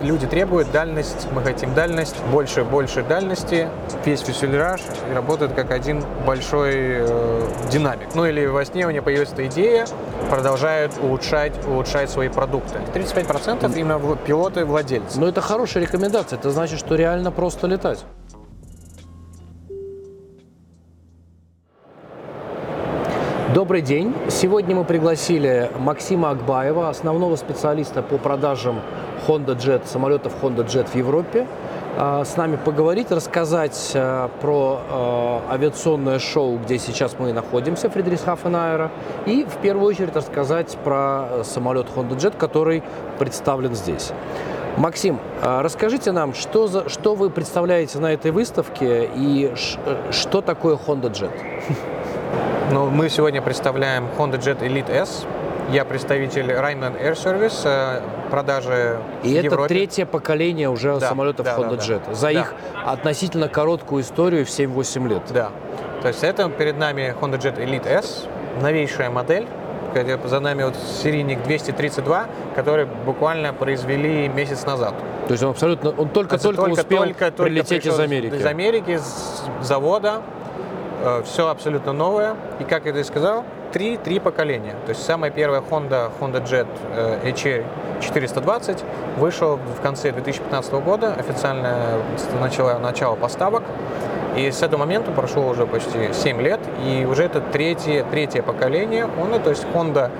[0.00, 3.68] люди требуют дальность, мы хотим дальность, больше, больше дальности,
[4.04, 4.80] весь фюзеляж
[5.14, 8.14] работает как один большой э, динамик.
[8.14, 9.86] Ну или во сне у меня появилась эта идея,
[10.30, 12.78] продолжают улучшать, улучшать свои продукты.
[12.94, 15.18] 35% именно в- пилоты владельцы.
[15.18, 16.38] Но это хорошая рекомендация.
[16.38, 18.04] Это значит, что реально просто летать.
[23.54, 24.14] Добрый день.
[24.28, 28.82] Сегодня мы пригласили Максима Акбаева, основного специалиста по продажам
[29.26, 31.46] Honda Jet, самолетов Honda Jet в Европе,
[31.96, 38.54] а, с нами поговорить, рассказать а, про а, авиационное шоу, где сейчас мы находимся, Фридрихсхафен
[38.54, 38.90] Аэро,
[39.24, 42.82] и в первую очередь рассказать про самолет Honda Jet, который
[43.18, 44.12] представлен здесь.
[44.76, 50.42] Максим, расскажите нам, что, за, что вы представляете на этой выставке и ш- э, что
[50.42, 51.32] такое Honda Jet?
[52.70, 55.24] Ну, мы сегодня представляем Honda Jet Elite S.
[55.70, 59.68] Я представитель Rheinland Air Service, э, продажи И в это Европе.
[59.68, 62.00] третье поколение уже Да, самолетов да, Honda да, Jet.
[62.06, 62.14] да.
[62.14, 62.30] За Да.
[62.32, 62.54] их
[62.84, 65.22] относительно короткую историю в 7-8 лет.
[65.30, 65.50] Да.
[66.02, 68.26] То есть это перед нами Honda Jet Elite S,
[68.60, 69.46] новейшая модель.
[70.26, 74.94] За нами вот серийник 232, который буквально произвели месяц назад.
[75.26, 78.34] То есть он абсолютно, он только-только успел прилететь пришел из Америки.
[78.34, 80.22] Из Америки, с завода.
[81.24, 82.34] Все абсолютно новое.
[82.58, 84.74] И как я и сказал, три, три поколения.
[84.86, 87.64] То есть самая первая Honda, Honda Jet э, HE
[88.00, 88.84] 420
[89.16, 91.98] вышел в конце 2015 года, официально
[92.40, 93.62] начало, начало поставок.
[94.36, 99.08] И с этого момента прошло уже почти 7 лет, и уже это третье, третье поколение
[99.18, 100.10] Honda, то есть Honda,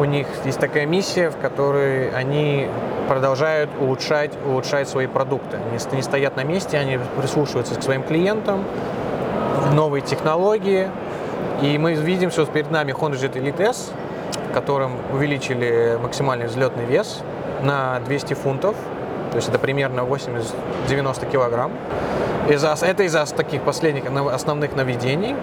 [0.00, 2.66] у них есть такая миссия, в которой они
[3.08, 5.58] продолжают улучшать, улучшать свои продукты.
[5.58, 8.64] Они не стоят на месте, они прислушиваются к своим клиентам,
[9.74, 10.88] новые технологии.
[11.62, 13.92] И мы видим, что перед нами Honda Jet Elite S,
[14.50, 17.20] в котором увеличили максимальный взлетный вес
[17.62, 18.76] на 200 фунтов.
[19.30, 21.72] То есть это примерно 80-90 килограмм.
[22.48, 25.36] Из-за, это из-за таких последних нов- основных нововведений.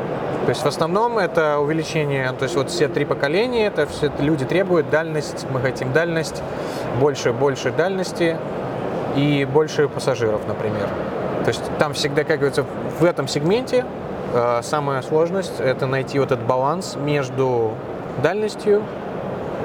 [0.46, 4.46] То есть в основном это увеличение, то есть вот все три поколения, это все люди
[4.46, 6.42] требуют дальность, мы хотим дальность,
[7.00, 8.36] больше, больше дальности
[9.16, 10.88] и больше пассажиров, например.
[11.44, 12.66] То есть там всегда, как говорится,
[13.00, 13.86] в этом сегменте
[14.64, 17.72] самая сложность это найти вот этот баланс между
[18.22, 18.84] дальностью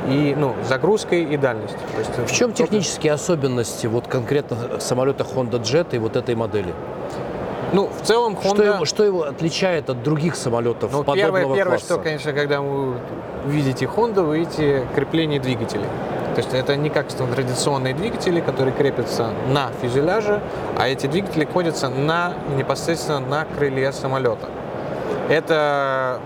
[0.09, 1.79] и ну, загрузкой и дальностью.
[1.93, 6.35] То есть, В чем только- технические особенности вот конкретно самолета Honda Jet и вот этой
[6.35, 6.75] модели?
[7.73, 8.55] Ну, в целом Honda...
[8.55, 11.95] Что, его, что его отличает от других самолетов Ну, подобного первое, первое класса?
[11.95, 12.95] что, конечно, когда вы
[13.47, 15.87] увидите Honda, вы видите крепление двигателей.
[16.35, 20.41] То есть это не как традиционные двигатели, которые крепятся на фюзеляже,
[20.77, 24.49] а эти двигатели находятся на, непосредственно на крыле самолета.
[25.29, 26.21] Это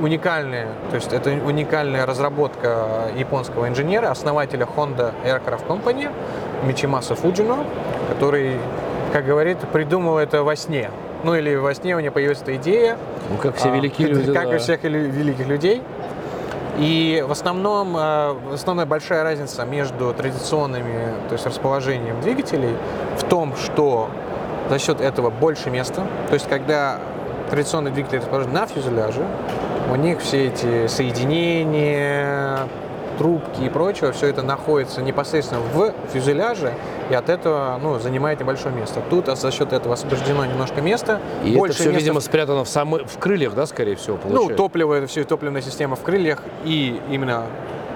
[0.00, 6.10] уникальная, то есть это уникальная разработка японского инженера, основателя Honda Aircraft Company
[6.64, 7.64] Мичимаса Фуджино,
[8.08, 8.56] который,
[9.12, 10.90] как говорит, придумал это во сне.
[11.22, 12.98] Ну или во сне у него появилась эта идея,
[13.30, 14.32] Ну, как все а, великие люди.
[14.32, 14.56] Как да.
[14.56, 15.82] у всех великих людей.
[16.78, 22.76] И в основном, э, основная большая разница между традиционными, то есть расположением двигателей
[23.16, 24.08] в том, что
[24.68, 26.02] за счет этого больше места.
[26.28, 26.98] То есть когда
[27.50, 29.24] традиционные двигатели расположены на фюзеляже,
[29.92, 32.68] у них все эти соединения,
[33.18, 36.72] трубки и прочее, все это находится непосредственно в фюзеляже,
[37.10, 39.00] и от этого ну, занимает небольшое место.
[39.10, 41.20] Тут а за счет этого освобождено немножко места.
[41.44, 44.30] И больше это все, места видимо, спрятано в, самой, в крыльях, да, скорее всего, ну,
[44.30, 44.56] получается?
[44.56, 47.44] топливо, это все топливная система в крыльях и именно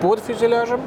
[0.01, 0.81] под фюзеляжем.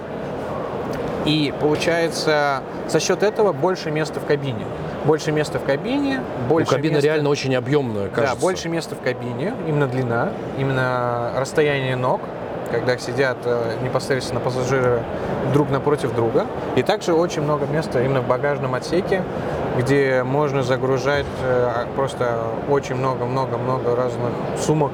[1.26, 4.66] И получается за счет этого больше места в кабине.
[5.06, 8.36] Больше места в кабине, Ну, больше кабина места- реально очень объемная, кажется.
[8.36, 12.22] Да, больше места в кабине, именно длина, именно расстояние ног,
[12.72, 15.02] когда сидят э, непосредственно пассажиры
[15.54, 16.46] друг напротив друга.
[16.76, 19.24] И также очень много места именно в багажном отсеке,
[19.78, 22.40] где можно загружать э, просто
[22.70, 24.92] очень много-много-много разных сумок.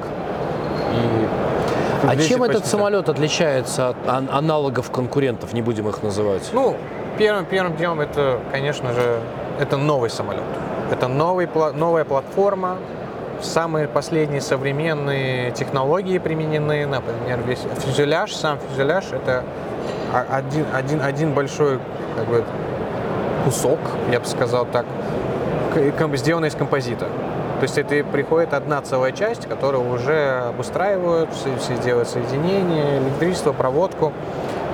[0.92, 6.50] И А чем этот почти самолет отличается от ан- аналогов конкурентов, не будем их называть?
[6.52, 6.76] Ну,
[7.18, 9.20] первым, первым делом это, конечно же,
[9.60, 10.42] это новый самолет.
[10.90, 12.76] Это новый, новая платформа,
[13.42, 19.44] самые последние современные технологии применены, например, весь фюзеляж, сам фюзеляж это
[20.30, 21.78] один, один, один большой
[22.16, 22.44] как бы,
[23.44, 23.78] кусок,
[24.10, 24.86] я бы сказал так,
[26.14, 27.06] сделанный из композита.
[27.58, 33.52] То есть это приходит одна целая часть, которую уже обустраивают, все, все делают соединения, электричество,
[33.52, 34.12] проводку.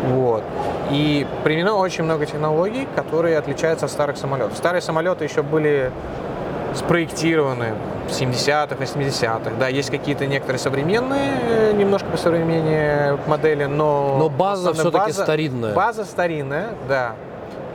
[0.09, 0.43] Вот.
[0.91, 4.55] И применено очень много технологий, которые отличаются от старых самолетов.
[4.55, 5.91] Старые самолеты еще были
[6.75, 7.75] спроектированы
[8.09, 9.51] в 70-х, 80-х.
[9.59, 14.17] Да, есть какие-то некоторые современные, э, немножко по современнее модели, но...
[14.19, 15.75] Но база всё-таки старинная.
[15.75, 17.13] База старинная, да.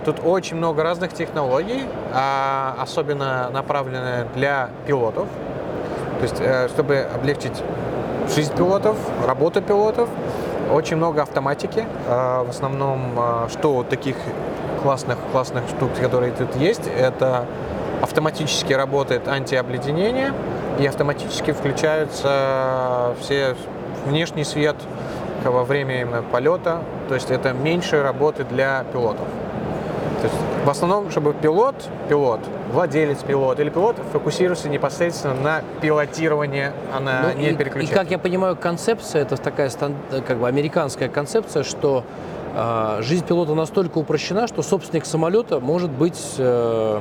[0.05, 5.27] Тут очень много разных технологий, а, особенно направленные для пилотов.
[6.19, 7.63] То есть, э, чтобы облегчить
[8.33, 10.09] жизнь пилотов, работу пилотов,
[10.71, 11.85] очень много автоматики.
[12.07, 14.15] Э, В основном, э, что таких
[14.83, 17.45] классных, классных штук, которые тут есть, это
[18.01, 20.33] автоматически работает антиобледенение
[20.79, 23.55] и автоматически включаются все
[24.05, 24.75] внешний свет
[25.43, 26.81] во время именно полета.
[27.07, 29.27] То есть это меньше работы для пилотов.
[30.21, 30.35] То есть
[30.65, 31.75] в основном, чтобы пилот,
[32.09, 32.41] пилот,
[32.73, 38.11] владелец пилота или пилот фокусировался непосредственно на пилотирование, а на Ну, не и, и как
[38.11, 39.71] я понимаю, концепция это такая
[40.27, 42.03] как бы американская концепция, что
[42.55, 46.99] а, жизнь пилота настолько упрощена, что собственник самолета может быть э,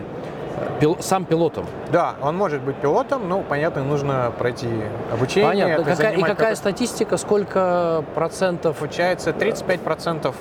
[0.81, 1.67] пил- сам пилотом.
[1.93, 4.69] Да, он может быть пилотом, но, понятно, нужно пройти
[5.13, 5.49] обучение.
[5.51, 5.85] Понятно.
[5.85, 10.35] Какая- и какая статистика, сколько процентов Получается, 35%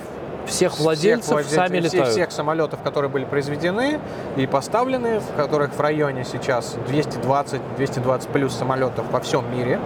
[0.46, 2.12] всех владельцев владельцев- сами всех- летают?
[2.12, 4.00] всех самолетов, которые были произведены
[4.36, 9.78] и поставлены, в которых в районе сейчас 220-220 плюс самолетов во всем мире,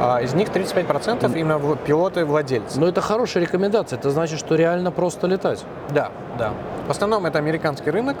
[0.00, 2.78] а, из них 35% именно в- пилоты-владельцы.
[2.78, 3.98] Но это хорошая рекомендация.
[3.98, 5.64] Это значит, что реально просто летать.
[5.90, 6.52] Да, да.
[6.86, 8.16] В основном это американский рынок,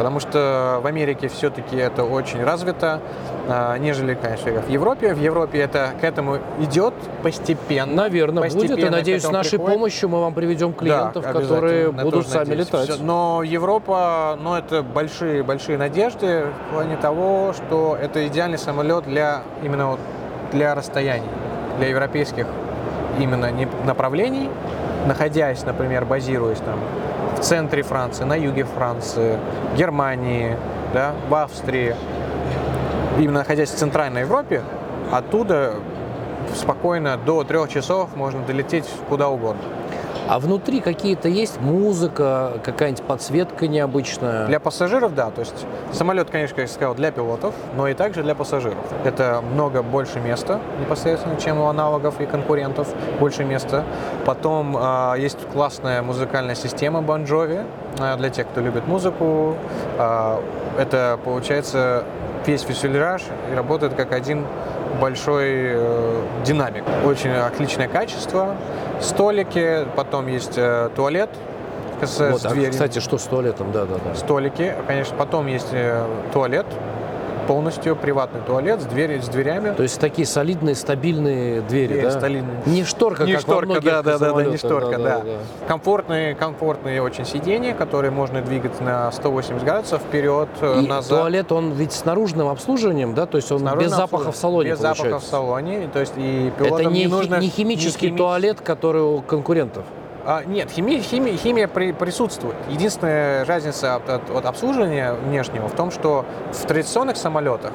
[0.00, 3.00] потому что в Америке все-таки это очень развито,
[3.50, 5.12] а, нежели, конечно, в Европе.
[5.12, 7.94] В Европе это к этому идет постепенно.
[8.04, 8.54] Наверное, будет.
[8.54, 9.74] И Постепенно надеюсь, с нашей приходит.
[9.74, 12.68] помощью мы вам приведем клиентов, Да, которые будут сами надеюсь.
[12.68, 12.88] летать.
[12.88, 13.02] Всё.
[13.02, 19.42] Но Европа, ну, это большие, большие надежды в плане того, что это идеальный самолет для
[19.62, 20.00] именно вот
[20.50, 21.28] для расстояний,
[21.76, 22.46] для европейских
[23.18, 23.50] именно
[23.84, 24.48] направлений,
[25.06, 26.78] находясь, например, базируясь там
[27.40, 29.38] в центре Франции, на юге Франции,
[29.76, 30.56] Германии,
[30.92, 31.96] да, в Австрии,
[33.18, 34.62] именно находясь в Центральной Европе,
[35.10, 35.74] оттуда
[36.54, 39.62] спокойно до трех часов можно долететь куда угодно.
[40.30, 44.46] А внутри какие-то есть музыка, какая-нибудь подсветка необычная?
[44.46, 45.32] Для пассажиров, да.
[45.32, 48.78] То есть самолет, конечно, как я сказал, для пилотов, но и также для пассажиров.
[49.04, 52.86] Это много больше места непосредственно, чем у аналогов и конкурентов.
[53.18, 53.82] Больше места.
[54.24, 57.66] Потом а, есть классная музыкальная система Jovi
[57.98, 59.56] а, для тех, кто любит музыку.
[59.98, 60.40] А,
[60.78, 62.04] это, получается,
[62.46, 63.22] весь фюзеляж
[63.56, 64.46] работает как один
[65.00, 66.84] большой э, динамик.
[67.04, 68.56] Очень отличное качество.
[69.00, 71.30] Столики, потом есть э, туалет
[72.02, 73.72] с, Вот, с а, дверью кстати, что с туалетом?
[73.72, 74.14] Да, да, да.
[74.14, 76.66] столики, конечно, потом есть э, туалет,
[77.50, 79.74] полностью приватный туалет с, двери, с дверями.
[79.74, 82.10] То есть такие солидные, стабильные двери, Двери да?
[82.12, 82.62] стабильные.
[82.64, 85.24] Не шторка, не как во шторка, многих да, да, да, да, не шторка, да.
[85.66, 91.18] Комфортные, комфортные очень сиденья, которые можно двигать на 180 градусов вперед, э, И назад.
[91.18, 93.26] туалет, он ведь с наружным обслуживанием, да?
[93.26, 95.30] То есть он Снаружи без запаха в салоне Без запаха в получается.
[95.30, 97.34] салоне, то есть и пилотам Это не, хи- нужно...
[97.40, 99.84] не химический не хими- туалет, который у конкурентов.
[100.32, 102.54] А, нет, химия, химия, химия при- присутствует.
[102.68, 107.72] Единственная разница от, от- от обслуживания внешнего в том, что в традиционных самолетах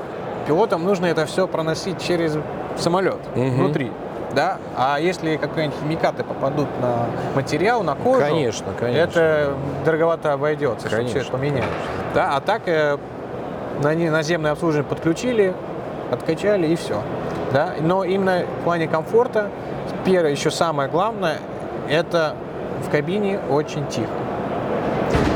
[0.47, 2.37] пилотам нужно это все проносить через
[2.77, 3.49] самолет Мгм.
[3.55, 3.91] внутри.
[4.33, 4.59] Да?
[4.77, 8.99] А если какие-нибудь химикаты попадут на материал, на кожу, Конечно, конечно.
[9.19, 9.53] это
[9.83, 11.63] дороговато обойдется, все Конечно, это поменять.
[12.13, 12.37] Да?
[12.37, 12.97] А так э,
[13.83, 15.53] на наземное обслуживание подключили,
[16.09, 17.01] откачали и все.
[17.51, 17.71] Да?
[17.81, 19.49] Но именно в плане комфорта,
[20.05, 21.39] первое, еще самое главное,
[21.89, 22.35] это
[22.85, 24.09] в кабине очень тихо.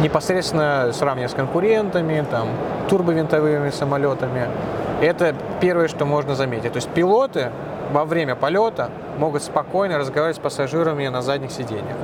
[0.02, 2.48] Непосредственно сравнивая с конкурентами, там,
[2.88, 4.48] турбовинтовыми самолетами,
[5.02, 6.72] это первое, что можно заметить.
[6.74, 7.52] То есть пилоты
[7.92, 11.98] во время полета могут спокойно разговаривать с пассажирами на задних сиденьях.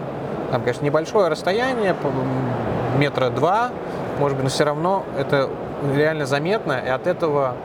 [0.52, 1.96] Там, конечно, небольшое расстояние,
[2.98, 3.72] метра два,
[4.20, 5.50] может быть, но все равно это
[5.94, 7.56] реально заметно, и от этого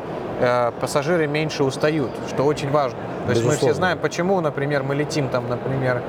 [0.41, 2.99] э, пассажиры меньше устают, что очень важно.
[3.27, 3.75] То есть мы все Безусловно.
[3.75, 6.03] знаем, почему, например, мы летим там, например,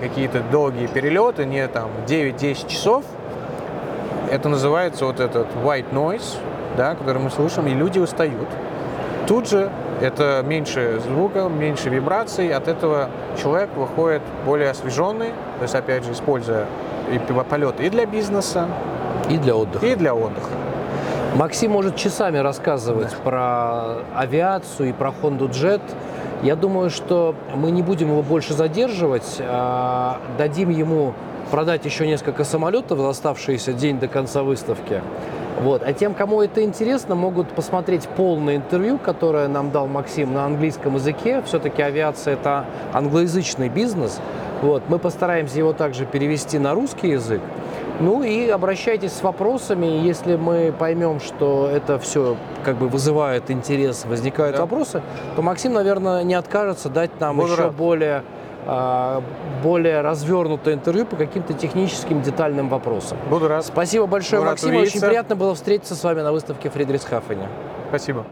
[0.00, 3.04] какие-то долгие перелеты, не там 9-10 часов.
[4.30, 6.36] Это называется вот этот white noise,
[6.76, 8.48] да, который мы слушаем, и люди устают.
[9.26, 9.70] Тут же
[10.00, 13.08] это меньше звука, меньше вибраций, от этого
[13.40, 16.66] человек выходит более освеженный, то есть, опять же, используя
[17.12, 18.68] и полеты и для бизнеса,
[19.28, 19.84] И для отдыха.
[19.86, 20.50] и для отдыха.
[21.34, 25.80] Максим может часами рассказывать про авиацию и про Honda Jet.
[26.42, 31.14] Я думаю, что мы не будем его больше задерживать, а дадим ему
[31.52, 35.02] продать еще несколько самолетов за оставшийся день до конца выставки.
[35.60, 35.82] Вот.
[35.84, 40.96] А тем, кому это интересно, могут посмотреть полное интервью, которое нам дал Максим на английском
[40.96, 41.42] языке.
[41.46, 44.20] Все-таки авиация– это англоязычный бизнес.
[44.62, 44.82] Вот.
[44.88, 47.40] Мы постараемся его также перевести на русский язык.
[48.02, 54.04] Ну и обращайтесь с вопросами, если мы поймем, что это все как бы вызывает интерес,
[54.04, 54.62] возникают Да.
[54.62, 55.02] вопросы,
[55.36, 57.74] то Максим, наверное, не откажется дать нам Буду еще рад.
[57.74, 58.24] более
[58.64, 59.22] а,
[59.62, 63.18] более развернутое интервью по каким-то техническим детальным вопросам.
[63.28, 63.64] Буду рад.
[63.66, 64.68] Спасибо большое, рад Максим.
[64.70, 65.06] Очень увидеться.
[65.06, 67.48] приятно было встретиться с вами на выставке Фридрихсхафене.
[67.88, 68.24] Спасибо.